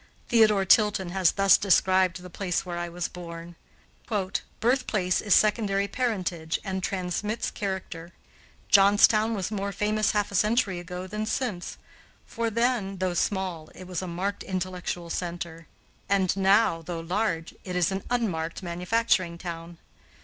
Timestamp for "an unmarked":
17.91-18.63